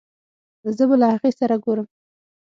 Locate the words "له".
1.01-1.07